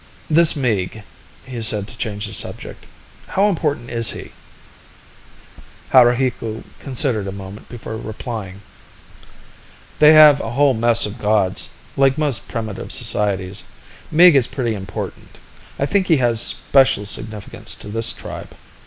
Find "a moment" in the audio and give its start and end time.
7.27-7.69